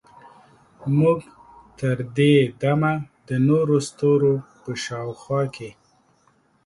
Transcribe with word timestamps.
موږ 0.97 1.19
تر 1.79 1.97
دې 2.17 2.35
دمه 2.61 2.93
د 3.27 3.29
نورو 3.47 3.75
ستورو 3.87 4.33
په 4.61 4.71
شاوخوا 4.83 5.41
کې 5.55 5.69